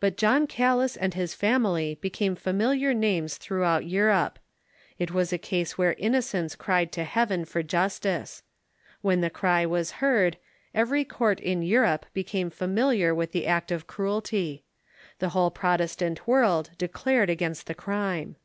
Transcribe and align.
But 0.00 0.18
John 0.18 0.46
Calas 0.46 0.98
and 0.98 1.14
his 1.14 1.32
family 1.32 1.96
became 2.02 2.34
familiar 2.36 2.92
names 2.92 3.38
through 3.38 3.64
out 3.64 3.86
Europe. 3.86 4.38
It 4.98 5.12
was 5.12 5.32
a 5.32 5.38
case 5.38 5.78
where 5.78 5.94
innocence 5.94 6.54
cried 6.54 6.92
to 6.92 7.04
Heaven 7.04 7.46
for 7.46 7.62
justice. 7.62 8.42
When 9.00 9.22
the 9.22 9.30
cry 9.30 9.64
was 9.64 9.92
heard, 9.92 10.36
every 10.74 11.06
court 11.06 11.40
in 11.40 11.62
Europe 11.62 12.04
became 12.12 12.50
familiar 12.50 13.14
with 13.14 13.32
the 13.32 13.46
act 13.46 13.72
of 13.72 13.86
cruelty. 13.86 14.62
The 15.20 15.30
whole 15.30 15.50
Protestant 15.50 16.26
woi'ld 16.26 16.76
declared 16.76 17.30
against 17.30 17.66
the 17.66 17.74
crime. 17.74 18.36